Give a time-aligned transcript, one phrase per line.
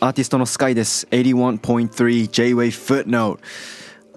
[0.00, 1.06] アーティストのスカイです。
[1.06, 3.38] 81.3 J-Way Footnote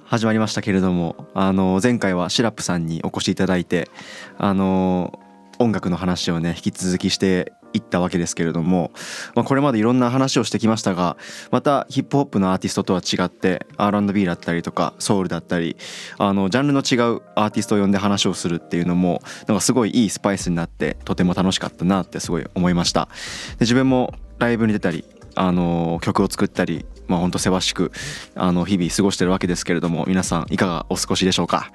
[0.04, 3.90] 始まりましたけれどもあの前回はシラップさんにお越しいただいて
[4.38, 5.18] あの
[5.60, 8.92] 音楽の話をね引き続きしていったわけですけれども、
[9.36, 11.18] まあ、これまでいろんな話をしてきましたが
[11.52, 15.76] またヒップホップのアーティストとは違って R&B だったりとかソウルだったり
[16.18, 23.10] あのジャンルの違うアーティストを呼んで話をするっていうのもなんかすごいいいスパイスになってとても楽しかったなってすごい思いました。
[23.52, 27.92] で自分もライブに出たりあの曲を作ったりまあ本当せわしく
[28.36, 31.72] あの日々過ごしてるわけですけれども皆さんいかがお過ごしでしょうか？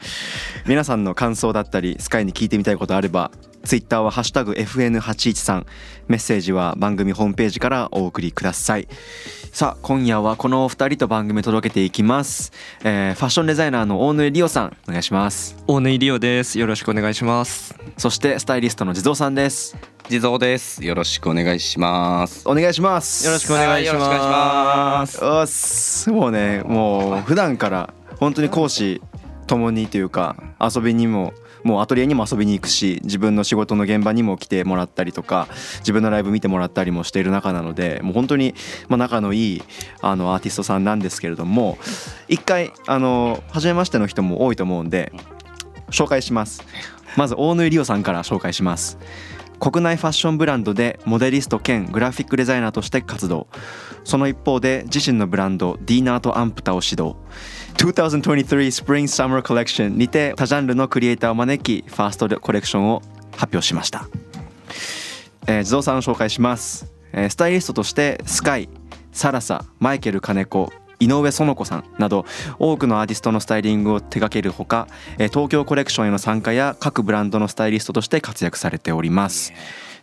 [0.66, 3.30] 皆さんの感想だったりスカイに聞いてみたいことあれば
[3.64, 5.66] ツイッターは「ハッシュタグ #FN813」
[6.08, 8.88] メッセージは番組ホームページからお送りください
[9.52, 12.52] さあ今夜はこのお二人と番組を届けていきます、
[12.82, 16.58] えーファッションデザイナーの大野リオさんお願いします大根リオです。
[16.58, 17.74] よろしくお願いします。
[17.96, 19.76] そしてスタイリストの地蔵さんです
[20.08, 20.84] 地蔵です。
[20.84, 22.48] よろしくお願いします。
[22.48, 24.98] お願いしますよろしくお願いしはいよろしくお願いしま。
[25.00, 29.02] ますおっすもうねもう普段から本当に講師
[29.46, 31.32] ともにというか遊びにも
[31.64, 35.48] もうアトリエにも遊びに行くし自分の仕事の現場にも来てもらったりとか
[35.80, 38.54] 自分のライブ見てもらったりもしている中なのでもう本当に
[38.88, 39.62] ま仲のいい
[40.00, 41.78] あのアーティストさんなんですけれども
[42.28, 45.12] 一回あの初めましての人も多いと思うんで
[45.90, 46.62] 紹介します。
[47.16, 48.98] まず大野リオさんから紹介します。
[49.58, 53.48] 国内ファッションブランドでモデリスト兼グラフィックデザイナーとして活動。
[54.04, 57.16] その一方で自身のブランドディーナートアンプタを指導。
[57.78, 63.02] 2023 Spring Summer Collection にて多ジャンルのクリエイターを招きファーストコレクションを
[63.36, 64.08] 発表しました、
[65.46, 68.68] えー、地蔵さんを紹介します、えースタイリストとしてスカイ
[69.12, 72.26] サラサマイケル金子井上園子さんなど
[72.58, 79.52] 多くのアーティストのスタイリングを手掛けるほかえ東京コレクションへの参加や各ブランドのスタイリストとして活躍されております。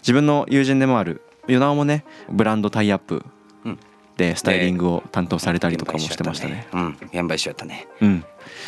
[0.01, 3.25] 自分の友人でもある与那尾もねブランドタイアップ
[4.17, 6.67] でスタイリングを担当されたりとかもしてましたね。
[6.73, 7.87] うん、現場一緒やったね。
[8.01, 8.25] うん、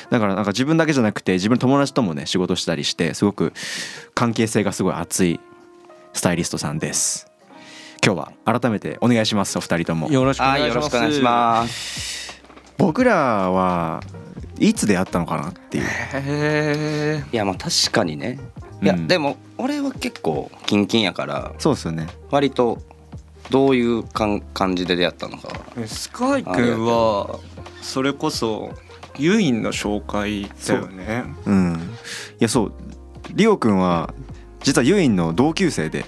[0.09, 3.53] だからなんか自分だけじゃなくて自分の友達ともね仕事したりしてすごく
[4.13, 5.39] 関係性がすごい熱い
[6.13, 7.27] スタイリストさんです
[8.03, 10.85] 今日は改めてお願いしますお二人ともよろしくおはい、願いします。
[10.85, 12.41] よろしくお願いします。
[12.77, 13.15] 僕ら
[13.51, 14.01] は
[14.59, 18.39] いつ出会ったのかなっていうへいや、まあ、確かにね。
[18.81, 22.79] いや、うんでも、俺は結構キンキンやから、そうですよね割と。
[23.49, 25.49] どういうかん感じで出会ったのか。
[25.77, 25.87] え。
[25.87, 27.39] スカイ君は
[27.81, 28.71] それこそ
[29.17, 31.23] ユインの紹介だよね。
[31.45, 31.75] うん
[32.39, 32.73] いやそう
[33.33, 34.13] リオくんは
[34.61, 36.05] 実はユインの同級生で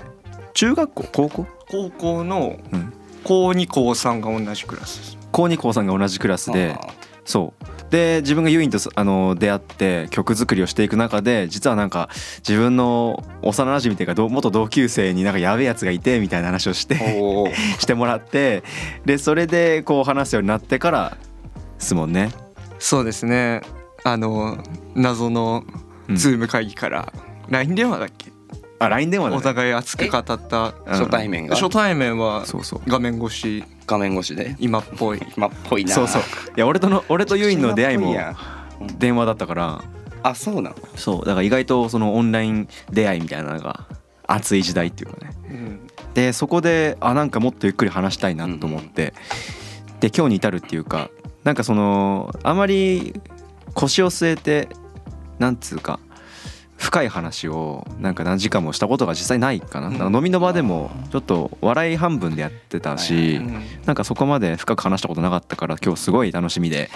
[0.53, 1.03] 中学校？
[1.11, 1.47] 高校？
[1.69, 5.17] 高校のうん高二高三が同じクラス。
[5.31, 6.77] 高2高3が同じクラスで
[7.25, 12.09] そうで自分がユインとあの出会って曲作りをしていく中で実はなんか
[12.47, 16.95] 自分の幼馴染というか同元同級生になんかやべえやつがいてみたいな話をして
[17.79, 18.63] してもらって
[19.05, 21.17] でそれでこう話すようになってから
[21.77, 22.29] ですもんね。
[22.77, 23.61] そうですね。
[24.03, 24.63] あの
[24.95, 25.63] 謎の
[26.07, 27.11] うんズーム会議から
[27.49, 28.28] LINE 電話だっけ？
[28.79, 30.73] あ LINE 電話だ、おね、互い熱く語ったうん。
[30.85, 31.55] 初対面が。
[31.55, 32.81] 初対面はそうそう。
[32.87, 33.63] 画面越し。
[33.85, 34.55] 画面越しで？
[34.59, 35.21] 今っぽい。
[35.35, 35.93] 今っぽいな。
[35.93, 36.21] そうそう。
[36.21, 36.25] い
[36.59, 38.15] や俺との俺とユインの出会いも
[38.97, 39.83] 電話だったから。
[40.23, 40.75] あ、そうなの？
[40.95, 41.25] そう。
[41.25, 43.85] だから意外とそのオンライン出会いみたいなのが
[44.27, 45.31] 熱い時代っていうかね。
[45.49, 45.87] うん。
[46.13, 49.13] でそこであなんかもっとゆっくり話したいなと思って、
[49.99, 51.09] で今日に至るっていうか
[51.43, 53.13] なんかそのあまり
[53.73, 54.69] 腰を据えて
[55.37, 55.99] なんつうか
[56.79, 59.97] 深い話をなんか何時間もしたことが実際ないかな,、うん。
[59.99, 66.89] なんか飲みの場でもちょっと笑い半分でやってたし、うんなんかそこまで深く話したことなかったから今日すごい楽しみで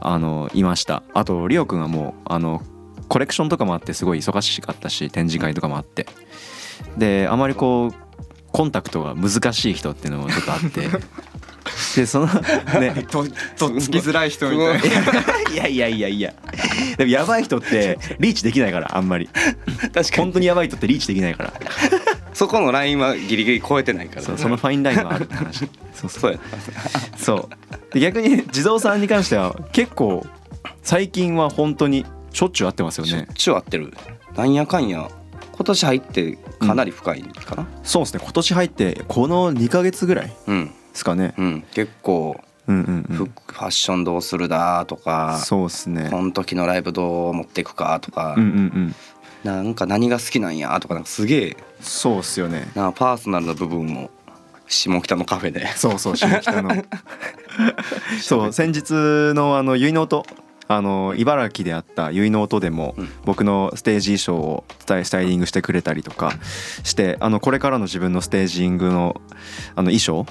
[0.00, 1.02] あのいました。
[1.14, 2.62] あとリオくんはもうあの
[3.08, 6.06] コレクションとかもあってすごい忙しかったし展示会とかもあって。
[6.96, 7.94] であまりこう
[8.52, 10.88] コンタクトが難しい人っていうのもちょっとあって
[11.96, 12.26] でその
[12.80, 13.24] ね と
[13.56, 14.80] とっつきづらい人みたいな。
[15.52, 16.34] いやいやいやいや
[16.96, 20.06] でもやばい人ってリーチできないからあんまり確かに。
[20.16, 21.52] 本当にやばい人ってリーチできないから
[22.34, 24.22] そこのラインはギリギリ超えてないから。
[24.22, 26.38] そうそのファインラインがあるって話そうそうそうや。
[27.16, 27.48] そ
[27.90, 30.26] うで逆に地蔵さんに関しては結構
[30.82, 33.92] 最近は本当にしょっちゅう会ってますよねしょっちゅう会ってる。
[34.36, 35.08] なんやかんや。
[35.52, 37.66] 今年入ってかなり深いかな。
[37.82, 40.70] そうですね今年入ってこの2ヶ月ぐらいでうん。
[40.98, 41.34] すかね。
[41.38, 41.64] うん。
[41.72, 42.40] 結構。
[42.66, 46.08] うんうんうフんファッションどうするだとか、そうですね。
[46.10, 48.94] この時のライブどう持っていくかとか、うんうんうん。
[49.42, 52.68] なんか何が好きなんやとかなんかすげえそうっすよね。
[52.74, 54.10] なパーソナルな部分も
[54.66, 55.66] 下北のカフェで。
[55.68, 56.84] そうそう下北の。
[58.20, 58.90] そう先日
[59.34, 60.26] のあの結納と
[60.68, 63.08] あの茨城であった結の音でもうん。
[63.24, 66.34] 僕のステージ衣装をスタイスタイリングしてくれたりとか
[66.84, 69.20] してあのこれからの自分のステージングの
[69.74, 70.26] あの衣装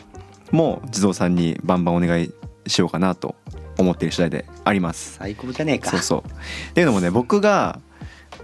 [0.52, 2.32] も地蔵さんにバンバンお願い
[2.68, 3.36] しようかなと
[3.78, 5.16] 思っている次第であります。
[5.18, 5.92] 最高じゃねえか。
[5.92, 6.20] そうそう。
[6.72, 7.80] っていうのもね僕が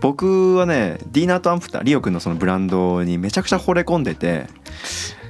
[0.01, 4.47] 僕はねディーナートアンプターリオくんのそのブランドにめちゃくちゃ惚れ込んでて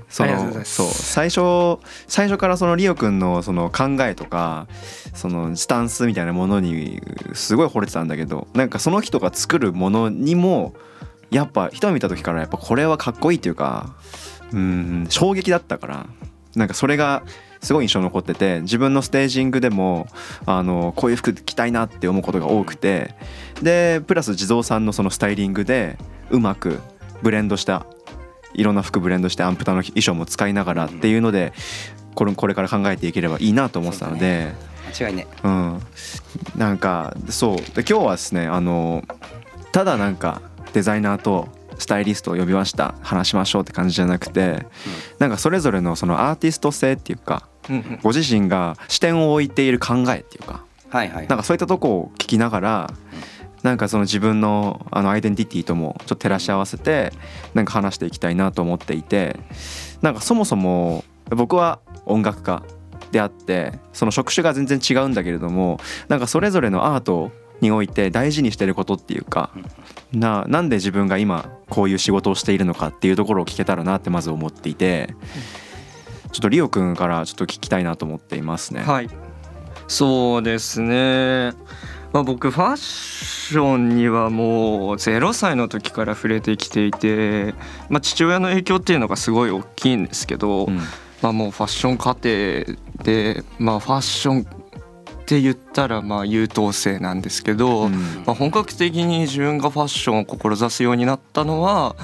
[0.09, 4.67] そのそう最初最初からそのリオくんのその考えとか
[5.13, 7.01] そのスタンスみたいなものに
[7.33, 10.75] すごい惚れてたんだけどなんかその人が作るものにも
[11.31, 13.95] やっぱ一目見た時からやっぱこれはかっこいいっていうか
[14.51, 16.05] うん衝撃だったから
[16.55, 17.23] なんかそれが
[17.61, 20.07] すごい印象に残ってて自分のステージングでも
[20.45, 23.15] あのこういう服着たいなって思うことが多くて
[23.61, 25.97] でプラス地蔵さんのそのスタイリングで
[26.29, 26.79] うまく
[27.21, 27.85] ブレンドした
[28.53, 31.53] いろんな服ブレンドしてアンプタの衣装も使いながらっていうので
[32.15, 34.53] これこれから考えていければいいなと思ってたので。
[34.99, 35.81] 間違いねうん、
[36.55, 37.57] なんかそう。
[37.57, 39.03] で今日はですねあの
[39.71, 40.41] ただなんか
[40.73, 41.47] デザイナーと
[41.77, 42.95] スタイリストを呼びました。
[43.01, 44.65] 話しましょうって感じじゃなくて、
[45.19, 47.99] なんかそれぞれのそのアーティスト性っていうかうんうん。
[48.01, 52.93] ご自身が視点を置いている考えっていうかはいはいなんかそういったとこを聞きながら
[53.63, 57.11] なんかその自分のあのアイデンティティともちょっと照らし合わせて
[57.53, 59.39] なんか話していきたいなと思っていて
[60.01, 62.63] なんかそもそも僕は音楽家
[63.11, 65.79] であってその職種が全然違うんだけれども
[66.09, 67.31] なんかそれぞれのアート
[67.63, 69.49] において大事にしてることっていうか
[70.11, 75.15] ななんで自分が今こういう仕事をしているのかっていうところを聞けたらなってまず思っていて
[76.31, 78.81] ちょっとリオくんからちょっと聞きたいなと思っていますね。
[78.81, 79.09] はい。
[79.87, 81.51] そうですね、
[82.11, 87.53] まあ、僕ファッションにはもう0歳の時から触れてきていて、
[87.89, 90.79] まあ、父親の影響っていうのがすごい大きいんですけど、うん。
[91.21, 92.23] まあ、もうファッション過程
[93.03, 94.62] で、まあ、ファッション
[95.23, 97.91] って言ったらまあ優等生なんですけど、うん。
[98.25, 101.95] まあ、本格的に自分がファッションを志すようになったのは、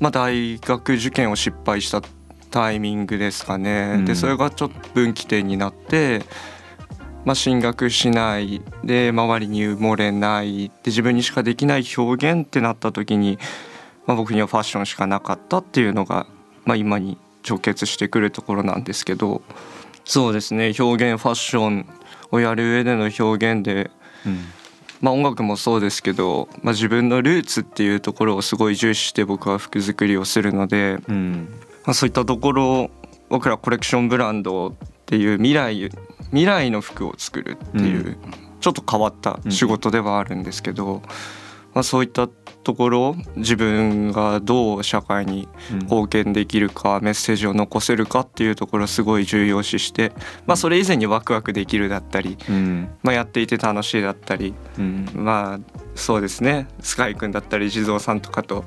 [0.00, 2.02] まあ、大学受験を失敗した
[2.50, 3.94] タイミングですかね。
[3.96, 4.04] うん。
[4.06, 6.22] でそれがちょっと分岐点になって、
[7.26, 13.38] まあ、進学しないで周りに埋もれないで自分にしかできない表現ってなった時に、
[14.06, 16.26] まあ、僕にはファッションしかなかったっていうのが、
[16.64, 19.42] まあ、今に直結してくるところなんですけど
[20.10, 20.72] そうですね。
[20.76, 21.86] 表現ファッション
[22.32, 23.92] をやる上での表現で
[24.26, 24.38] うん。
[25.00, 31.48] まあ、音楽もそうですけど、まあ、自分のルーツっていうところをすごい重視して僕は服作りをするので、うん。
[31.84, 32.90] まあ、そういったところを
[33.28, 34.74] 僕らコレクションブランドっ
[35.06, 35.90] ていう未来
[36.30, 38.16] 未来の服を作るっていう、うん。
[38.60, 41.02] ちょっと変わった仕事ではあるんですけど、
[41.74, 42.28] まあ、そういった
[42.62, 45.48] ところ自分がどう社会に
[45.82, 50.12] 貢献できるかメッセージを残せるかっていうところをすごい重要視して、
[50.46, 52.88] まあ、それ以前にワクワクできるだったり、うん。
[53.02, 54.54] まあ、やっていて楽しいだったり。
[54.78, 55.08] うん。
[55.14, 56.66] まあそうですね。
[56.80, 58.64] スカイ君だったり地蔵さんとかと、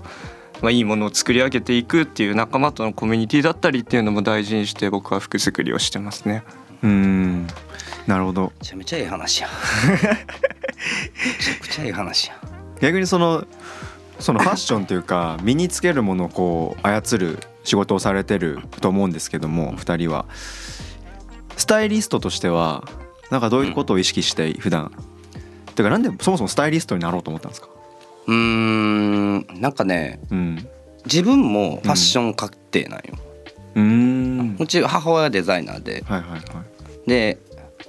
[0.62, 6.44] まあ、いいものを作り上げていくっていう仲間とのコミュニティだったりっていうのも大事にして僕は服作りをしてますね。
[6.84, 7.48] うん。
[8.08, 8.52] なるほど。
[8.60, 9.50] めちゃめちゃいい話や
[9.92, 12.53] めちゃくちゃいい話や
[12.84, 13.46] 逆にその
[14.20, 20.26] そのファッションというか身につけるものをこう操る仕事をされてると思うんですけども2人は。
[21.56, 22.84] スタイリストとしては
[23.30, 24.92] なんかどういうことを意識して普段。
[25.76, 27.70] てかなんでそもそもスタイリストになろうと思ったんですか？
[28.28, 30.68] うーんなんかねうん。
[31.06, 33.16] 自分もファッション確定なんよ、
[33.76, 34.56] うーん。
[34.60, 36.04] うち母親デザイナーで。
[36.06, 36.42] はいはいはい。
[37.10, 37.38] で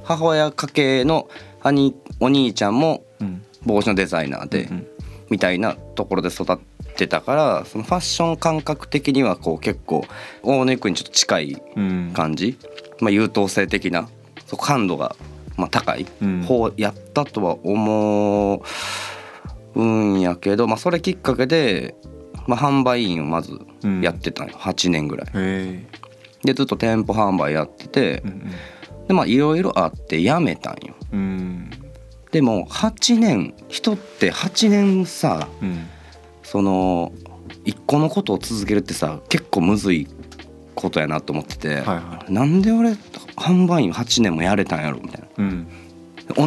[0.02, 1.28] 母親家系の
[1.62, 3.13] 兄お兄ちゃんもうん
[3.66, 4.86] 帽子のデザイナーで、うん
[5.30, 6.58] みたいなところで育っ
[6.96, 10.04] てたからそのファッション感覚的にはこう結構
[10.42, 12.12] 大根君にちょっと近いうん。
[12.14, 12.58] 感じ、
[13.00, 14.08] まあ、優等生的な
[14.46, 15.16] そう感度が
[15.56, 16.06] まあ高い。
[16.22, 16.42] うん。
[16.42, 18.62] 方やったとは思
[19.74, 21.94] うんやけど、まあ、それきっかけで、
[22.46, 24.54] まあ、販売員をまずうんやってたんよ。
[24.58, 25.26] 8年ぐらい。
[26.44, 28.52] でずっと店舗販売やっててうん
[29.08, 30.94] でまあいろいろあって辞めたんよ。
[31.12, 31.43] うん
[32.34, 35.86] でも8年人って8年さうん。
[36.42, 37.12] その
[37.64, 40.08] 一個のことを続けるってさ結構むずい
[40.74, 42.90] ことやなと思ってて、はいはなんで俺
[43.36, 45.28] 販売員8年もやれたんやろみたいな。
[45.38, 45.42] う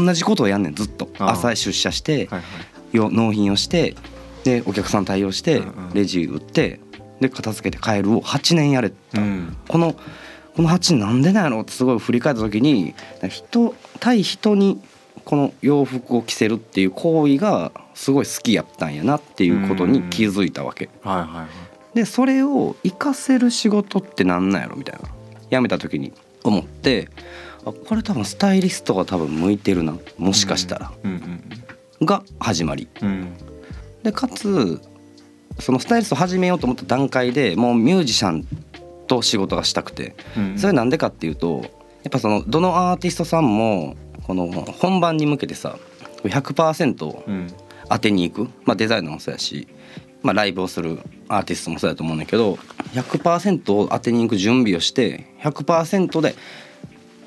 [0.02, 0.06] ん。
[0.06, 1.08] 同じことをやんねんずっと。
[1.20, 2.46] 朝出社してはいは
[2.94, 2.98] い。
[2.98, 3.96] よ納品をして
[4.44, 5.94] でお客さん対応してうんうん。
[5.94, 6.82] レジ売って
[7.22, 9.56] で片付けて帰るを8年やれた、うん。
[9.70, 9.96] この
[10.58, 12.94] この8年なんでなんやろってすごい振り返った時に
[13.30, 14.82] 人対人に
[15.28, 20.90] この洋服を着せるっていう行為がすごい好きやったんやなっていうことに気づいたわけ。
[21.02, 21.48] はいはいはい。
[21.98, 25.10] でそれを活かせる仕事ってなんなんやろみたいな。
[25.52, 26.14] 辞めた時に
[26.46, 27.10] 思って
[27.66, 31.42] あこれ多分スタイリストが多分向いてるなもしかしたら、うん
[32.02, 32.88] が始まり。
[33.02, 33.08] うん。
[33.08, 33.28] うん
[34.04, 34.80] でかつ
[35.60, 38.48] そのスタイリストを始めようと思った段階でもうミュージシャン
[39.08, 40.16] と仕事がしたくて。
[40.38, 40.58] うん。
[40.58, 41.64] それなんでかっていうと
[42.04, 45.80] やっぱそのどのアーティストさんもこの本番に向けてさ
[46.24, 47.48] 100%うん。
[47.90, 49.66] 当てに行く、まあ、デザイナーもそうやし、
[50.22, 52.56] まあ、ライブをするアーティストもそうやと思うんだけど
[52.94, 56.36] 100%を当てに行く準備をして100%で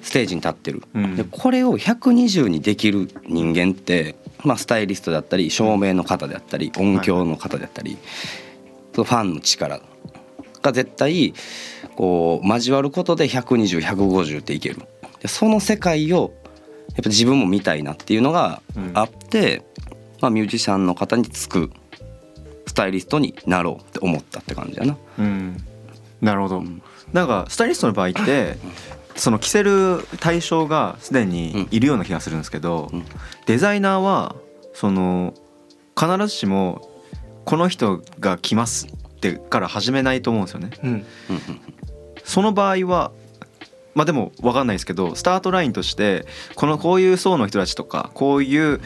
[0.02, 1.16] ステージに立ってる、うん。
[1.16, 7.97] でこれを120にできる人間って、まあ、スタイリストだったり照明の方であったり音響の方であったり、
[8.95, 9.80] そのファンの力
[10.62, 11.35] が絶対
[11.97, 14.83] こう交わることで120150っていける。
[15.21, 16.33] でその世界を
[16.95, 18.63] やっぱ自分も見たいなっていうのが
[18.95, 19.63] あって、
[20.21, 21.71] まあ、ミュージシャンの方につく
[22.67, 24.97] スタイリストになろうって思ったって感じやな。
[25.19, 25.57] うん。
[26.21, 26.63] なるほど。
[27.13, 28.57] なんかスタイリストの場合って
[29.17, 33.05] その着せる対象がすでにいるような気がするんですけど、うん。
[33.47, 34.37] デザイナーは
[34.75, 35.35] その
[35.99, 36.89] 必ずしも
[37.45, 40.71] この人が来ますってから始めないと思うんですよね。
[40.83, 40.91] うん。
[40.91, 41.05] うん。
[42.25, 43.13] その場合は
[43.95, 48.81] まあでも分かんないですけどスタートラインとしてこのこういう層の人たちとかこういう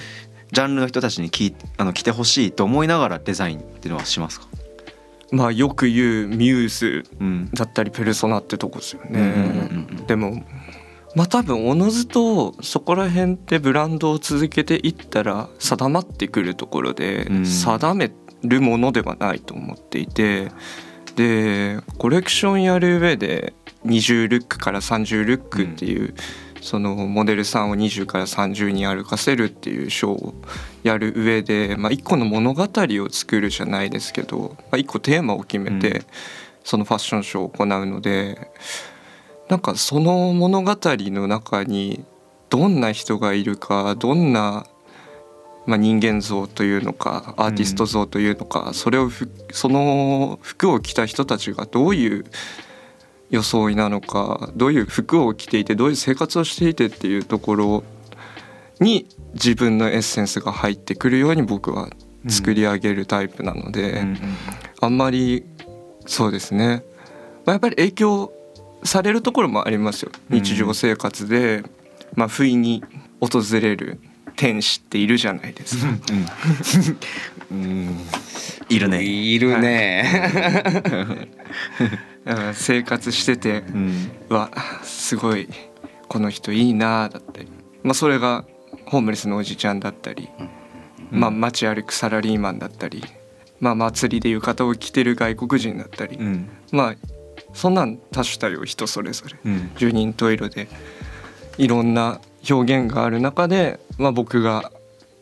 [0.52, 4.46] ジャンルの人たちにきあの来てほしいと思いながらデザインっていうのはしますか、
[5.32, 7.50] まあよく言うミューズうん。
[7.52, 9.34] だったりペルソナってとこですよね、
[10.06, 10.44] でも
[11.16, 17.46] まあ多分おのずとそこら辺ってブランドを続けていったら定まってくるところでうん。
[17.46, 18.12] 定め
[18.44, 20.52] るものではないと思っていて
[21.16, 23.54] でコレクションやる上で
[23.86, 26.14] 20ルックから30ルックっていう、
[26.60, 30.34] そのモデルさんを20から30に歩かせるっていうショーを
[30.82, 36.06] やる上で、まあ、一個の物語を作るじゃないですけど、まあ、一個テーマを決めて、うん。
[36.64, 38.50] そのファッションショーを行うので
[39.48, 42.04] なんかその物語の中に
[42.48, 44.66] どんな人がいるかどんな、
[45.66, 52.24] まあ、人間像というのかアーティスト像というのか、それをふその服を着た人たちがどういう
[53.34, 57.84] 装いなのかどういう服を着ていてどういう生活をしていてっていうところ
[58.80, 61.90] に自分のエッセンスが入ってくるように僕は
[62.28, 64.00] 作り上げるタイプなので。
[64.00, 64.18] うん
[64.84, 65.44] あんまり
[66.06, 66.84] そうですね、
[67.46, 68.32] まあ、やっぱり影響
[68.82, 71.62] されるところもありますようん日常生活で、
[72.14, 72.84] まあ、不意に
[73.20, 73.98] 訪れる
[74.36, 75.92] 天使っているじゃないですか。
[77.50, 77.98] うんうん
[78.68, 79.02] いるね。
[79.02, 80.32] いるね。
[81.78, 81.98] うん
[82.54, 84.10] 生活しててうん。
[84.28, 84.50] は
[84.82, 85.48] すごい
[86.08, 87.48] この人いいなだったり、
[87.82, 88.44] まあ、それが
[88.86, 90.28] ホームレスのおじちゃんだったり、
[91.10, 93.02] まあ、街歩くサラリーマンだったり、
[93.60, 96.48] まあ、祭りで浴衣を着てる外国人だったり、うん。
[96.72, 96.94] まあ
[97.52, 99.38] そんなん多種多様人それぞれ。
[99.44, 99.72] うん。
[99.76, 100.68] 十人十色で。
[101.56, 104.72] いろんな表現がある中で、まあ、僕が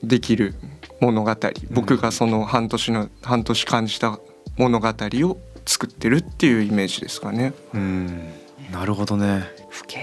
[0.03, 0.55] できる
[1.01, 1.37] 物語。
[1.71, 4.19] 僕がその半年の半年感じた
[4.57, 7.53] 物語を作ってるっていうイメージですかね。
[7.75, 8.33] うん。
[8.71, 9.45] なるほどね。
[9.69, 10.01] 不敬。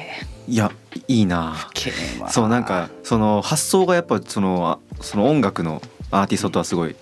[0.48, 0.72] いや
[1.08, 1.54] いいな。
[1.54, 2.30] 不敬は。
[2.30, 6.96] そうなんかその発想がやっぱそのあその音楽のアーティストとはすごい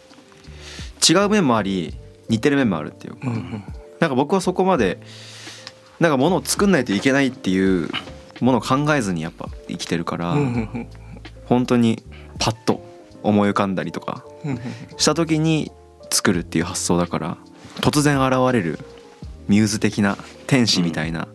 [1.08, 1.96] 違う面もあり
[2.30, 3.28] 似てる面もあるっていうか、
[4.00, 5.00] なんか僕はそこまで
[6.00, 7.90] なんかものを作んないといけないっていう
[8.42, 10.36] ものを考えずにやっぱ生きてるから、
[11.46, 12.04] 本当に
[12.40, 12.86] パッと
[13.24, 14.26] 思い浮かんだりとか
[14.98, 15.72] した時に
[16.12, 17.38] 作るっていう発想だから
[17.82, 18.80] 突然現れる
[19.48, 21.28] ミューズ的な天使みたいな,、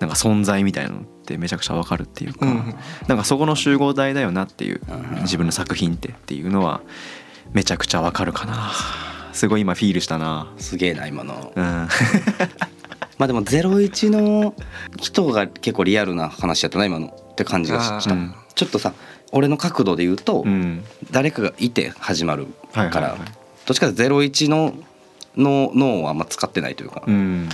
[0.00, 2.74] なんか存在みたいなのってめちゃくちゃわかるっていうか、うん。
[3.06, 4.80] なんかそこの集合体だよなっていう
[5.22, 6.80] 自分の作品ってっていうのは
[7.52, 8.70] めちゃくちゃわかるかな。
[9.32, 10.52] すごい今フィールしたな。
[10.56, 11.52] すげえな今の。
[11.54, 11.64] うん。
[13.18, 14.54] まあでも01の
[15.00, 18.34] 人が結構リアルな話やったな今のって感じがした、うん。
[18.54, 18.92] ちょっとさ
[19.32, 20.84] 俺の角度で言うと、うん。
[21.10, 23.16] 誰かがいて始まるから、
[23.66, 24.74] どっちかというと01の
[25.38, 27.48] の脳はあんま使ってないというか、うん。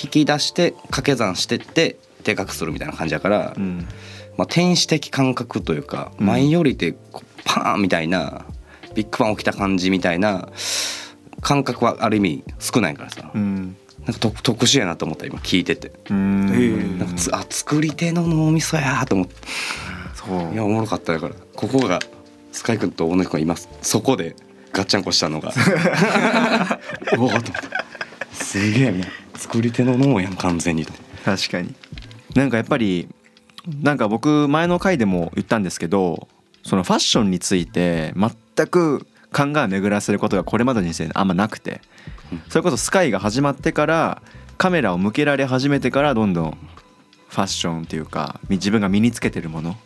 [0.00, 3.86] 引き出して掛け算してってでかくするみたいな感じだから、うん。
[4.36, 6.26] まあ、天使的感覚というか、うん。
[6.26, 6.94] 前よりで
[7.44, 8.44] パーンみたいな
[8.94, 10.48] ビッグバン起きた感じみたいな
[11.40, 13.76] 感覚はある意味少ないからさ、うん。
[14.04, 16.50] なんか特特殊やなと思った今聞いてて、うん。
[16.54, 19.34] ええなんかつあ作り手の脳みそやと思って。
[20.14, 20.52] そう。
[20.52, 22.00] いやおもろかっただからここが
[22.52, 23.68] スカイ君と小野君がいます。
[23.82, 24.36] そこで
[24.74, 25.48] ガッチャンコしたのが。
[25.48, 25.54] わ
[27.10, 27.52] と思った
[28.32, 29.06] すげえな。
[29.36, 30.84] 作り手の脳やん完全に
[31.24, 31.74] 確かに。
[32.34, 33.08] なんかやっぱり
[33.82, 36.28] なんか僕前の回でも言ったんですけど
[36.64, 41.80] そのファッションについて全く考えを巡らせることがこれまでの人生あんまなくて。
[42.48, 44.22] それこそスカイが始まってから
[44.56, 46.58] カメラを向けられ始めてからどんどん
[47.28, 49.76] ファッションっていうか自分が身につけてるもの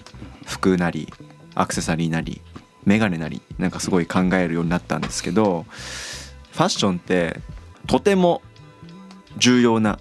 [0.46, 1.12] 服なり
[1.54, 2.40] アクセサリーなり
[2.88, 5.66] メガネなりなんかすごい考えるようになったんですけど
[6.52, 7.38] ファッションって
[7.86, 8.40] とても
[9.36, 9.98] 重要な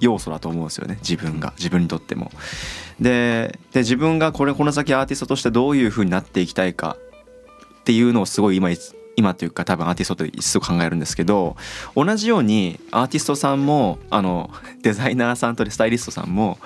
[0.00, 2.30] 要素だと思うんですよね自分が自分にとっても。
[3.00, 6.96] で自分がこれこの先アーティストとしてどういう風になっていきたいか
[7.80, 8.70] っていうのをすごい今
[9.16, 11.56] 今というか多分アーティストってすぐ考えるんですけど
[11.96, 14.50] 同じようにアーティストさんもあの
[14.82, 16.58] デザイナーさんとスタイリストさんも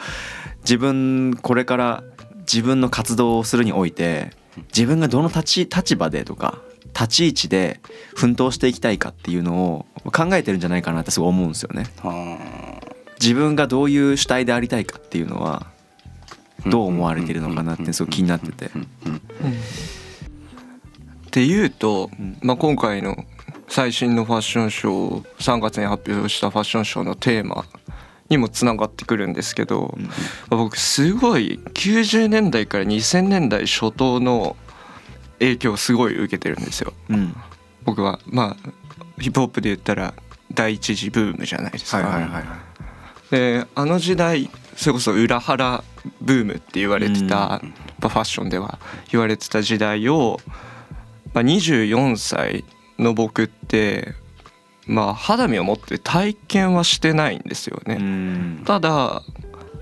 [0.60, 2.04] 自分これから
[2.40, 4.32] 自分の活動をするにおいて
[4.68, 6.59] 自分がどの立ち立場でとか
[6.94, 7.80] 立ち位置で
[8.14, 11.87] 奮闘していきたいかっていうのを考えてるんじゃないかなってすごい思うんですよね。
[13.21, 15.66] 自分がどういう主体でありたいかっていうのは
[16.66, 18.66] どう思われてるのかなってすごい気になってて。
[18.66, 18.71] っ
[21.30, 22.11] ていうと、
[22.42, 23.25] まあ、今回の
[23.68, 27.64] 最新のファッションショー3月に発表したファッションショーのテーマ
[28.32, 29.96] にもつながってくるんですけど、
[30.48, 34.56] 僕すごい90年代から2000年代初頭の
[35.38, 36.94] 影響をすごい受けてるんですよ。
[37.10, 37.36] うん
[37.84, 38.70] 僕はまあ
[39.20, 40.14] ヒップホップで言ったら
[40.54, 41.98] 第一次ブームじゃないですか。
[41.98, 42.44] はいはいはい
[43.30, 45.82] であの時代それこそ裏腹
[46.20, 48.80] ブームって言われてた、うんファッションでは
[49.12, 50.40] 言われてた時代を、
[51.34, 52.64] まあ、24歳
[52.98, 54.14] の僕って
[54.86, 57.96] まあ肌身を持って体験はしてないんですよね。
[58.00, 58.62] うん。
[58.64, 59.22] ただ、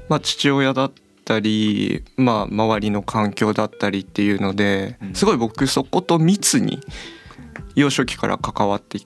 [0.08, 0.92] まあ、父親だっ
[1.24, 5.14] たり、まあ、周りの環境だったりっていうのでうん。
[5.14, 6.80] すごい僕そこと密に
[7.76, 8.98] 幼少期から関わって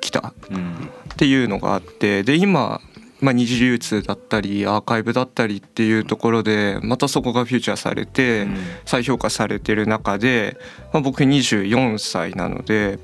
[0.00, 0.90] きたうん。
[1.12, 2.80] っていうのがあってで今、
[3.20, 8.46] まあ、二次流通だったりアーカイブだったりっていうところでまたそこがフューチャーされて
[8.86, 10.56] 再評価されてる中で、
[10.92, 12.98] まあ、僕24歳なので、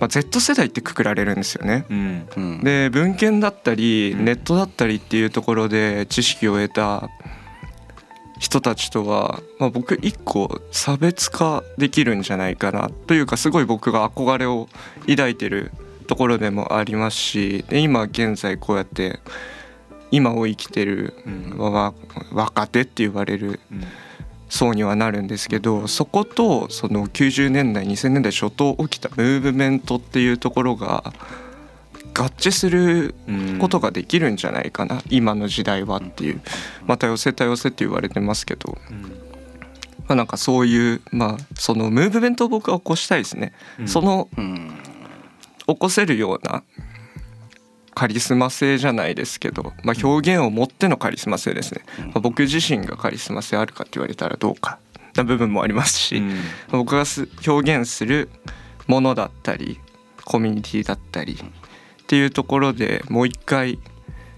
[0.00, 1.86] まあ、Z 世代ってくくられるんですよね。
[1.88, 2.28] うん。
[2.36, 2.64] うん。
[2.64, 4.24] で文献だったりうん。
[4.24, 7.08] ネットだったりっていうところで知識を得た
[8.38, 14.68] 人たちとは、まあ、僕一個差別化できるんじゃないかなというかすごい僕が憧れを
[15.08, 15.70] 抱いてる
[16.08, 19.20] ところでもありますしで今現在こうやって
[20.10, 21.58] 今を生きてるうん。
[21.58, 21.94] わ
[22.32, 23.84] 若手って言われるうん
[24.54, 31.12] 層にはなるんですけどそことその90年代2000年代初頭起きたムーブメントっていうところが
[32.16, 33.58] 合致するうん。
[33.58, 36.40] ことができるんじゃないかな今の時代はっていう。
[36.86, 39.02] また寄せた寄せって言われてますけど、うん。
[39.02, 39.08] ま
[40.08, 43.52] あ、なんかそういうまあそのムーブメントを僕は起こしたいですね。
[43.80, 43.88] うん。
[43.88, 44.78] そのうん。
[45.66, 46.62] 起こせるような
[47.94, 54.78] カリスマ性じゃないですけど、まあ、表現を持ってのカリスマ性ですね、まあ、僕自身がカリスマ性あるかって言われたらどうか
[55.14, 56.28] な部分もありますし、うん。
[56.28, 56.40] まあ
[56.72, 58.28] 僕がす表現する
[58.86, 59.78] ものだったり
[60.24, 63.78] コミュニティだったりっていうところでもう一回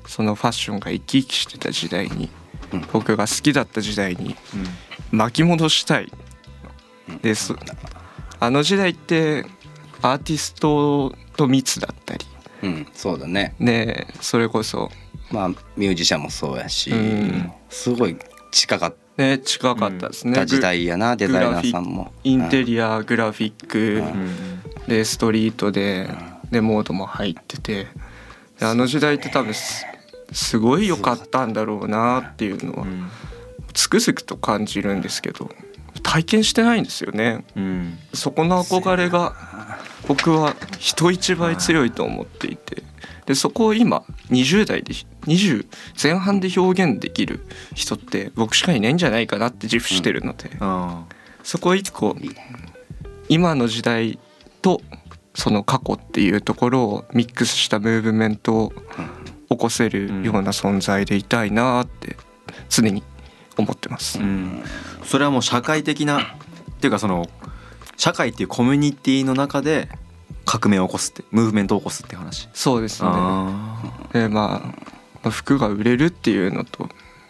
[0.07, 2.29] そのファッションが生き生きしてた時代に
[2.73, 2.87] うん。
[2.93, 4.37] 僕が好きだった時代に
[5.11, 6.13] 巻き戻したい。
[7.23, 7.55] です。
[8.41, 9.45] あの時代って
[10.03, 12.27] アーティストと密だったり
[12.63, 13.55] うんそうだね。
[13.59, 14.91] ねそれこそ
[15.31, 17.53] まあミュージシャンもそうやしうん。
[17.69, 18.17] すごい
[18.51, 22.13] 近かっね近かったですね、た時代やなグデザイナーさんも。
[22.25, 24.89] インテリアグラフィックうん。
[24.89, 26.09] でストリートで
[26.51, 27.87] でモードも入ってて。
[28.59, 29.85] であの時代って多分す
[30.33, 33.09] すごい良かったんだろうなっていうのはうん。
[33.77, 35.51] つくづくと感じるんですけど
[36.03, 37.45] 体験してないんですよね。
[37.57, 37.99] うん。
[38.13, 39.35] そこの憧れが
[40.07, 42.83] 僕は人一倍強いと思っていて。
[43.27, 45.67] でそこを今20代で20
[46.01, 47.41] 前半で表現できる
[47.75, 51.05] 人って僕しかいないんじゃないかなって自負してるので、あ
[51.43, 52.17] そこを一個
[53.29, 54.21] 今の時代
[54.63, 54.81] と
[55.35, 58.73] その過去っていうところをミックスしたムーブメントを
[59.51, 62.17] 起こせるような存在でいたいなって
[62.69, 63.03] 常に
[63.57, 64.19] 思ってます。
[64.19, 64.23] ー。
[64.23, 64.63] うん。
[65.05, 66.25] それはもう社会的なっ
[66.81, 67.27] ていうかその
[67.97, 69.89] 社会っていうコミュニティの中で
[70.45, 72.49] 革命を起こすってムーブメントを起こすって話。
[72.53, 73.09] そうですね。
[73.13, 74.59] あでまあ
[75.23, 76.85] まあ服が売れるっていうのと、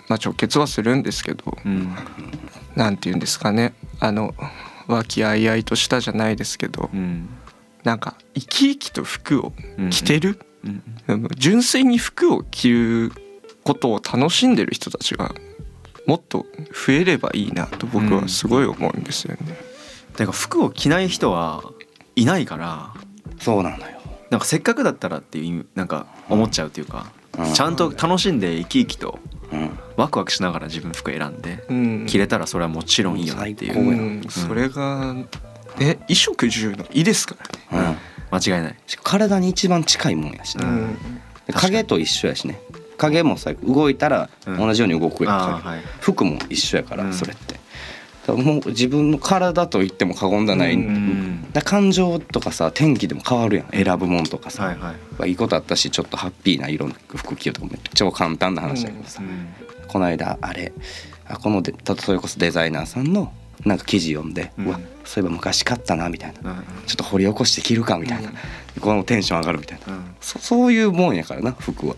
[0.09, 1.95] まあ、直結はするんですけどーうん。
[2.75, 3.75] なんて言うんですかね。
[4.01, 4.35] あの
[4.87, 7.29] 和気あいあいとしたじゃないですけどうん。
[7.85, 9.91] なんか生き生きと服をうん。
[9.91, 10.41] 着てる、
[11.09, 11.29] うん。
[11.37, 13.12] 純粋に服を着る
[13.62, 15.35] ことを楽しんでる人たちが
[16.07, 16.47] もっと
[16.87, 19.57] 増えればいいなと僕はすごい思うんですよね。
[20.16, 21.62] てか服を着ない人は
[22.14, 22.95] いないから
[23.38, 23.97] そうなのよ。
[24.31, 27.07] なんかせっかくだったらっていうなんか思っちゃうっていうか
[27.38, 27.53] うん。
[27.53, 29.19] ちゃんと楽しんで生き生きと
[29.53, 29.79] うん。
[29.97, 32.07] ワクワクしながら自分服選んでうん。
[32.07, 33.73] 着れたらそれはもちろんいいよなっていう。
[33.73, 34.25] う最高やん。
[34.31, 35.16] それが
[35.79, 37.37] え衣食住の「衣」ですか
[37.73, 37.88] らね。
[37.88, 37.97] うん。
[38.38, 38.77] 間違いない。
[38.87, 40.97] し体に一番近いもんやしな、うん。
[41.47, 42.61] で影と一緒やしね
[42.97, 44.57] 影もさ動いたらうん。
[44.59, 45.83] 同じように動くやん、あー影はい。
[46.01, 47.13] 服も一緒やから、うん。
[47.13, 47.57] それって。
[48.33, 51.53] もう自分の体と言っても過言ではない、うん。
[51.53, 53.85] だ感情とかさ天気でも変わるやん。
[53.85, 54.95] 選ぶもんとかさ、はいはい。
[54.95, 59.47] まあいいことあったしちょっとハッピーな色の服着ようとかめっちゃ簡単な話だけどさ、うん。
[59.87, 60.73] この間あれ。
[61.29, 63.33] あこのでたそれこそデザイナーさんの
[63.64, 66.57] なんか記事読んで、ううんわそういえば昔買ったなみたいな、うん。
[66.87, 68.33] ちょっと掘り起こして着るかみたいな、
[68.81, 70.16] このテンション上がるみたいな、うん。
[70.21, 71.97] そそういうもんやからな服は。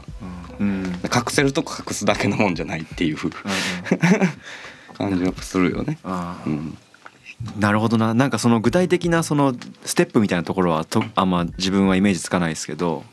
[0.61, 0.85] うん。
[1.05, 3.17] 隠せるとこ隠すだけのもんじゃないっていう
[4.97, 5.99] 感じがするよね。
[6.47, 6.77] うん。
[7.59, 8.15] なるほどな。
[8.15, 13.05] なんかその具体的なそのステップみたいなところはとあんま自分はイメージつかないですけど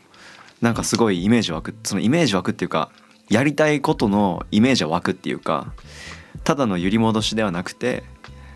[0.61, 1.75] なんかすごいイメージ湧く。
[1.83, 2.89] そのイメージ湧くっていうか
[3.29, 5.73] やりたいことのイメージは湧くっていうか
[6.43, 8.03] ただの揺り戻しではなくて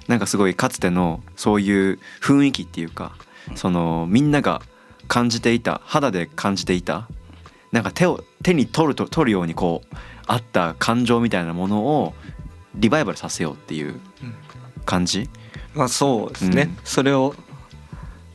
[0.10, 3.16] なんかすごいかつてのそういう雰囲気っていうか
[3.56, 4.62] そのみんなが
[5.08, 7.08] 感じていた肌で感じていた
[7.72, 9.96] なんか手を手に取ると取るようにこう
[10.26, 12.16] あった感情みたいなものを
[12.74, 14.00] リバイバルさせようっていう
[14.86, 15.30] 感じ、
[15.74, 16.78] まあそうですね、うん。
[16.84, 17.36] それを、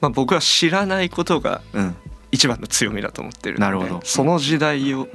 [0.01, 1.97] まあ、僕は知らないことがうん、
[2.31, 4.01] 一番の強みだと思ってるなるほど。
[4.05, 5.09] その時代を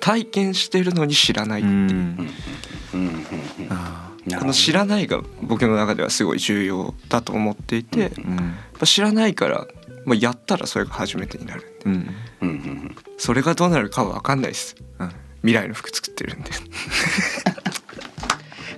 [0.00, 1.64] 体験してるのに知らない、う。
[1.64, 1.68] ん。
[1.68, 2.30] うん。
[2.94, 3.26] うん。
[3.70, 3.97] あ
[4.36, 8.36] この知らないが僕の中ではすごい重要だと思っていて、ーうん。
[8.36, 9.66] やっぱ知らないから、
[10.04, 14.76] まあ、やったらそれが初めてになるうんうんうんそれがどうなるかは分かんないです。
[14.98, 15.12] うん。
[15.42, 16.50] 未来の服作ってるんで。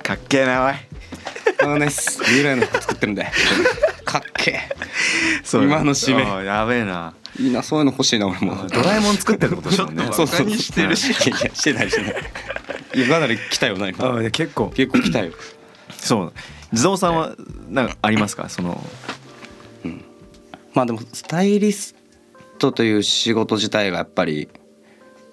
[0.02, 0.74] かっけえなおい
[1.62, 3.26] あのね未来の服作ってるんで
[4.04, 4.60] かっけ
[5.44, 6.44] そう今の締め。
[6.44, 7.14] やべえな。
[7.38, 8.66] えいいなそういうの欲しいな俺も。
[8.68, 10.04] ドラえもん作ってるってことですもんね。
[10.04, 11.10] ちょっとバカにしてるし。
[11.10, 12.14] いやしてないしてない。
[12.96, 14.70] いやかなり来たよな今あー結構。
[14.70, 15.32] 結構来たよ。
[15.96, 16.32] そう。
[16.72, 17.36] 地蔵さんは
[17.68, 18.48] なんかありますか？
[18.48, 18.82] その。
[20.72, 21.96] まあでもスタイリス
[22.58, 24.48] トという仕事自体がやっぱり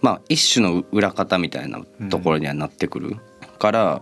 [0.02, 3.18] まあ一種の裏方みたいなところにはなってくる
[3.60, 4.02] から、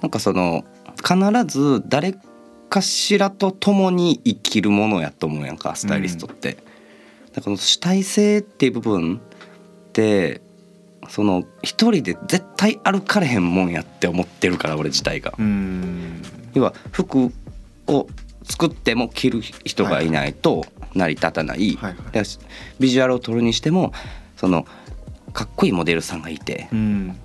[0.00, 0.64] なんかその
[0.96, 2.14] 必ず誰
[2.68, 6.58] かしらと共に生きるものやと思うやんかスタイリストって。
[7.32, 9.20] だから主体性っていう部分
[9.88, 10.40] って
[11.08, 15.34] その一人で絶対歩かれへんもんやって思ってるから俺自体が。
[15.38, 16.22] うん。
[16.54, 17.30] 要は服
[17.86, 18.06] を
[18.44, 22.22] 作っても着る人がいないと成り立たない、はいはいで
[22.80, 23.92] ビジュアルを撮るにしても
[24.36, 24.66] その
[25.32, 26.68] かっこいいモデルさんがいて。
[26.72, 27.16] うん。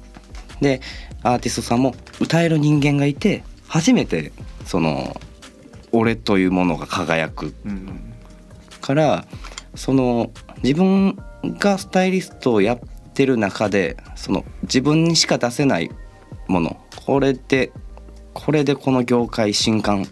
[0.62, 0.82] で
[1.24, 4.34] アーティストさんも歌える人間がいて初めて
[4.66, 5.16] その
[5.94, 7.54] 俺というものが輝く。
[7.66, 8.14] うん
[8.82, 9.26] から
[9.76, 10.32] その
[10.64, 12.80] 自分がスタイリストをやっ
[13.14, 15.90] てる中でその自分にしか出せない
[16.48, 16.82] もの。
[17.06, 17.72] これで
[18.34, 20.06] これでこの業界新刊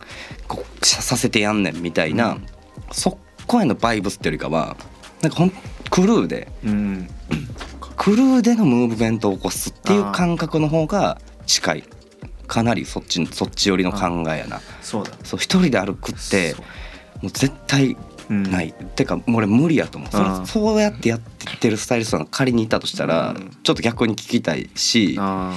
[0.81, 2.45] させてやんねんみたいな、うん。
[2.91, 4.77] そこへのバイブスっていうよりかは
[5.21, 5.51] なんかほん
[5.89, 7.09] クルーでうん。
[7.97, 11.83] クルーでのムーブメントを起こすっていう感覚の方が近い
[12.49, 14.59] かなりそっちそっち寄りの考えやな。
[14.81, 15.11] そうだ。
[15.23, 16.55] そう一人で歩くって
[17.21, 17.95] もう絶対
[18.29, 18.43] うん。
[18.43, 20.11] ない、てかもう俺無理やと思う。
[20.11, 21.21] そそうやってやっ
[21.59, 23.57] てるスタイリストが仮にいたとしたら、うん。
[23.63, 25.53] ちょっと逆に聞きたいしあ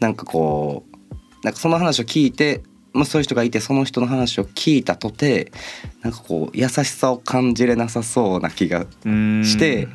[0.00, 0.96] なんかこう
[1.44, 5.52] なんかその話を聞いて、まあ、そういう人がいてその人の話を聞いたとて
[6.02, 9.88] なんかこう優しさを感じれなさそうな気がして、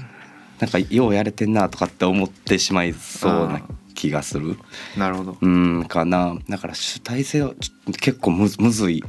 [0.59, 3.61] なんかようやれてんなとかって思ってしまいそうな
[4.03, 4.57] 気がする。
[4.97, 5.37] なるほど。
[5.39, 6.35] うんかな。
[6.49, 7.53] だから主体性は
[8.01, 9.01] 結構むずむずい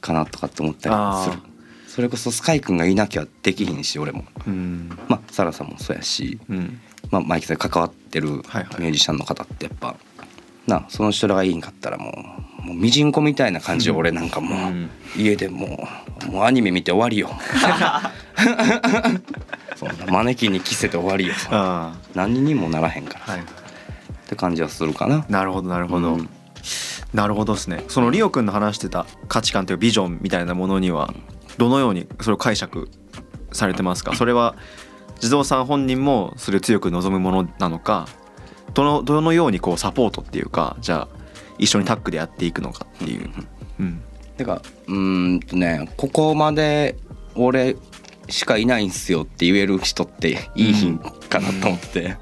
[0.00, 1.42] かなとかって思ったりする。
[1.44, 1.52] あ
[1.88, 4.24] それこそスカイ君がいなきゃできひんし俺も。
[4.46, 4.96] うん。
[5.08, 6.80] まあサラさんもそうやし、うん。
[7.10, 8.74] まあ、マイキさんに関わってるミはいはい。
[8.76, 9.96] ュージシャンの方ってやっぱ、
[10.66, 12.10] なその人らがいいんかったらも
[12.60, 14.90] うもうミジンコみたいな感じで俺なんかもう、うん。
[15.16, 15.86] 家でも
[16.28, 17.30] うもうアニメ見て終わりよ。
[19.76, 21.34] そんなマネキンに着せて終わりよ。
[21.50, 23.40] あ何にもならへんから、あはい
[24.32, 25.26] って感じはするかな。
[25.28, 26.28] なるほどなるほど、うん。
[27.12, 27.84] なるほどですね。
[27.88, 31.12] そのリオくんの話してた価値観というビジョンみたいなものには
[31.58, 32.88] どのようにそれを解釈
[33.52, 34.16] されてますか？
[34.16, 34.56] それは
[35.20, 38.08] 地蔵さん本人もそれを強く望むものなのか？
[38.72, 41.08] どのどのようにこうサポートっていうかじゃあ
[41.58, 43.30] 一緒にタッグでやっていくのかっていう、
[43.80, 44.02] うん、
[44.38, 46.96] てかうーんとねここまで
[47.34, 47.76] 俺
[48.30, 52.16] しかいないんすよって言える人っていい品かなと思ってて、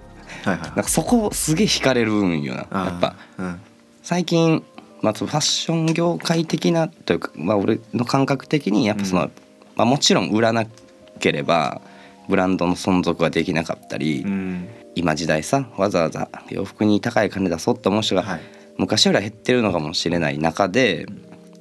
[0.45, 2.61] はいはいなんかそこすげえ惹かれるんよな。
[2.71, 3.17] やっぱ。
[3.39, 3.61] うん。
[4.03, 4.65] 最近、
[5.03, 9.33] まあ、ファッション業界的なというか、まあ、俺の感覚的にやっぱその、うん。
[9.77, 10.67] まあ、もちろん売らな
[11.19, 11.81] ければ
[12.29, 14.69] ブランドの存続ができなかったり、うん。
[14.95, 18.41] 今時代さわざわざ洋服に高い金出そうって思う人がはい。
[18.79, 21.07] 昔よりは減ってるのかもしれない中で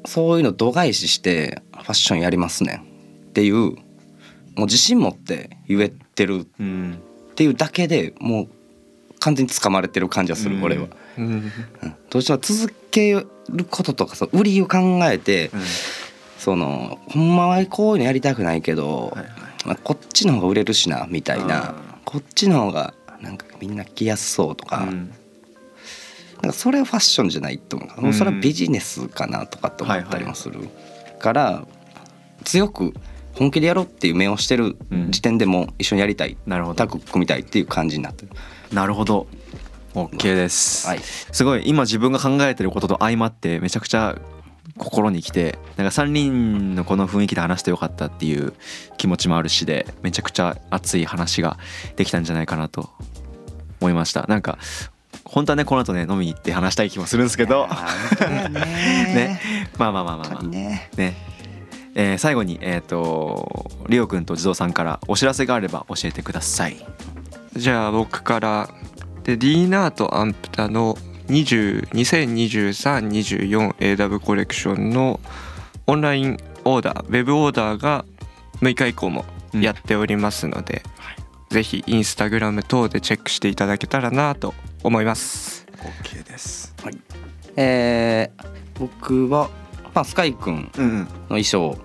[0.06, 2.76] そういうの度外視してファッションやりますね。
[2.76, 3.56] んっていう
[4.56, 7.00] もう自信持って言えてるうん。
[7.32, 8.48] っていうだけでもう
[9.20, 10.64] 完全に掴まれてる感じがする、うん。
[10.64, 11.26] 俺は、うん。
[11.26, 11.52] うん。
[12.10, 15.52] どうしても続けることとかそう売りを考えて、
[16.38, 19.28] そのほんまはこういうのやりたくないけど、はいはい。
[19.66, 21.76] まあ、こっちの方が売れるしなみたいな。
[22.06, 25.14] こっちの方がなんかみんな着やすそうとか,、うん。
[26.42, 28.14] なんかそれはファッションじゃないと思う、うん。
[28.14, 30.70] それはビジネスかなとかって思ったりもする、
[31.20, 31.68] から
[32.46, 32.94] 強く
[33.34, 34.78] 本気でやろうっていう目をしてる
[35.10, 36.76] 時点でもう一緒にやりたい、なるほど。
[36.76, 38.32] タッグ組みたいっていう感じになってる。
[38.72, 39.28] なるほど。
[39.94, 41.00] OK です、はい。
[41.00, 44.20] すごい今自分が考えてることと相まってめちゃくちゃ
[44.78, 48.54] 心に来てなんか3人のこの雰囲気で話してよかったっていう
[48.98, 51.58] 気持ちもあるしでめちゃくちゃ熱い話が
[51.96, 52.90] できたんじゃないかなと
[53.82, 54.26] 思いました。
[54.28, 54.58] なんか
[55.24, 57.68] 本当はねこの後ね飲みに行って話したい気もするんですけど。
[57.68, 58.50] ね。
[58.50, 59.42] ね。
[59.78, 60.44] まあまあまあまあまあ。
[60.44, 60.90] ね。
[60.96, 61.18] ね。
[61.96, 66.78] えー最後にえっ、とリオくんと地蔵さんからお知らせがあれば教えてください
[67.60, 68.70] じゃあ僕から。
[69.24, 70.96] で D ナートアンプタの
[71.28, 75.20] 20 2023-24AW コレクションの
[75.86, 78.06] オンラインオーダーウェブオーダーが
[78.62, 80.82] 6日以降もやっておりますので、
[81.50, 85.68] ぜひインスタグラム等でチェックしていただけたらなと思います。
[86.04, 86.74] OK です。
[87.56, 89.50] えー僕は、
[89.94, 91.82] まあ、スカイくんうんうんの衣装をこ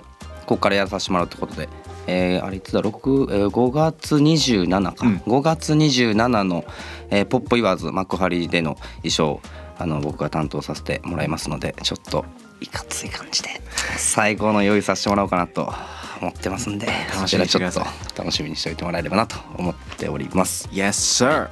[0.46, 1.68] こからやらさせてもらうってことで、
[2.06, 5.16] えーあれいつだ6、えー5月27か、うん。
[5.18, 6.64] 5月27の、
[7.10, 9.40] えーポップイワーズ幕張での衣装を
[9.78, 12.24] あの僕が担当させてもらいますのでちょっと
[12.60, 13.48] いかつい感じで
[13.96, 15.72] 最高の用意させてもらおうかなと
[16.20, 17.84] 思ってますんで楽しみにしてください。
[17.84, 20.68] そちらちょっと楽しみにしておいてもらえればなと思っております。
[20.72, 20.90] Yes
[21.26, 21.48] sir.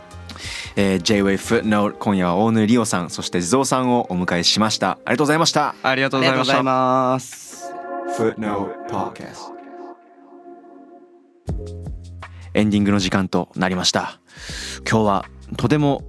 [0.77, 4.93] えー、J-Way Footnote 今夜は大野リオさんそして地蔵さんをお迎えしました。
[5.05, 5.75] ありがとうございました。
[5.83, 7.61] ありがとあうございまし
[8.13, 8.23] た。
[8.23, 9.52] Footnote Podcast
[12.55, 14.21] エンディングの時間となりました。
[14.89, 15.25] 今日は
[15.57, 16.03] とても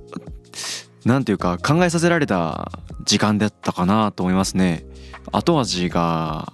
[1.06, 2.71] なんていうか考えさせられた
[3.06, 4.86] 時間だったかなと思いますね。
[5.32, 6.53] 後味が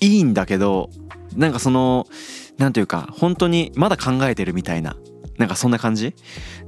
[0.00, 0.90] いいんだけど
[1.36, 2.06] なんかその
[2.58, 4.96] なんていうか本当にまだ考えてるみたいな
[5.38, 6.14] なんかそんな感じ？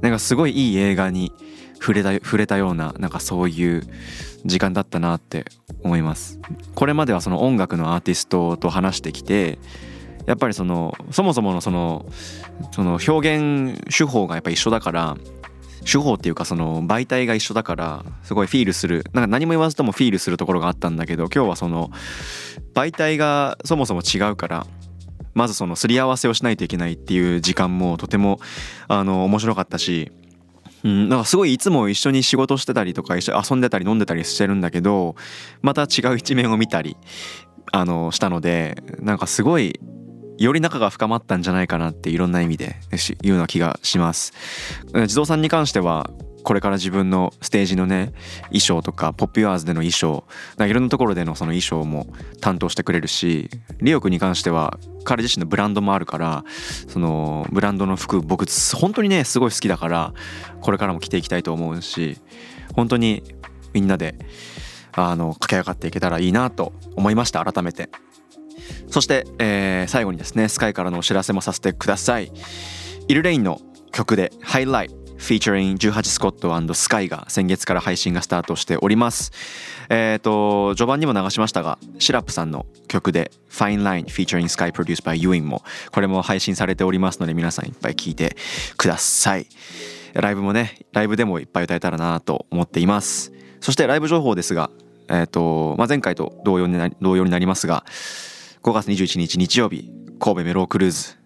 [0.01, 1.31] なんかすごいいい映画に
[1.79, 3.83] 触れた触れたようななんかそういう
[4.45, 5.45] 時間だったなって
[5.83, 6.39] 思います。
[6.75, 9.59] これまではその音楽のアーティストと話してきて
[10.25, 12.05] やっぱりそのそもそものその
[12.71, 15.17] その表現手法がやっぱ一緒だから
[15.85, 19.03] 手法っていうかその媒体が一緒だからすごいフィールする。
[19.13, 21.91] なんか何も言わずともフィールするところがあったんだけど今日はその
[22.73, 24.65] 媒体がそもそも違うから
[25.33, 28.39] まずそのすり合わせをしないといけないっていう時間もとても
[28.87, 30.11] あの面白かったし
[30.83, 35.15] うん、なんかすごいいつも一緒に仕事してたりとか一緒に遊んでたり飲んでたりしてるんだけど
[35.61, 36.97] また違う一面を見たり
[37.71, 39.79] あのしたのでなんかすごい
[40.43, 42.75] より仲が深まったんじゃないかなっていろんな意味で
[43.23, 44.33] いうような気がします。
[45.07, 46.09] 地蔵さんに関しては
[46.43, 48.11] これから自分のステージのね
[48.47, 50.25] 衣装とかポップユアーズでの衣装
[50.59, 53.49] いろんなところでのその衣装も担当してくれるし
[53.81, 56.43] リオ君に関しては彼自身のブランドもあるから
[56.87, 60.13] そのブランドの服僕本当にねすごい好きだから
[60.59, 62.19] これからも着ていきたいと思うし
[62.75, 63.23] 本当に
[63.73, 64.15] みんなで
[64.91, 67.89] あの駆け上がっていけたらいいなと思いました改めて
[68.93, 72.31] そして、えー最後にですねスカイからのお知らせもさせてください。
[73.07, 73.59] イルレインの
[73.91, 79.31] 曲で「ハイライト」featuring 18スコットスカイが先月から配信がスタートしております。
[79.89, 88.37] えっ、と序盤にも流しましたがシラップさんの曲で Fine Line featuring Sky produced by Ewing もこれも配信されておりますので皆さんいっぱい聴いて
[88.77, 89.47] ください。
[90.13, 93.31] ライブもねライブでもいっぱい歌えたらなと思っています。
[93.59, 94.69] そしてライブ情報ですが
[95.09, 97.83] えっ、と、まあ、前回と同様になりますが
[98.63, 101.17] 5月21日日曜日神戸メロークルーズ。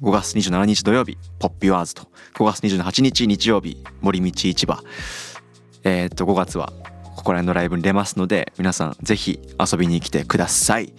[0.00, 2.08] 5月27日土曜日ポップユアーズと。
[2.36, 4.78] 5月28日日曜日森道市場。
[5.84, 6.72] えっ、と5月は
[7.14, 10.94] ここら辺のライブに出ますので皆さんぜひ遊びに来てください。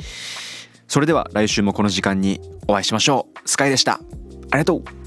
[0.88, 3.50] それでは来週もこの時間にお会いしましょう。
[3.50, 3.94] スカイでした。
[3.94, 4.00] あ
[4.54, 5.07] りがとう。